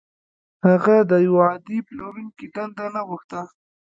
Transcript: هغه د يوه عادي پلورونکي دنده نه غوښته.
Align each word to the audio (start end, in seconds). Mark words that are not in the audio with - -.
هغه 0.67 0.95
د 1.09 1.11
يوه 1.27 1.41
عادي 1.49 1.77
پلورونکي 1.87 2.45
دنده 2.55 2.85
نه 2.95 3.01
غوښته. 3.07 3.41